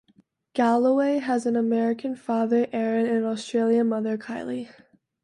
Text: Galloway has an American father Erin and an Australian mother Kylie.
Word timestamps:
Galloway 0.53 1.19
has 1.19 1.45
an 1.45 1.55
American 1.55 2.15
father 2.15 2.65
Erin 2.73 3.05
and 3.05 3.17
an 3.17 3.23
Australian 3.23 3.89
mother 3.89 4.17
Kylie. 4.17 4.67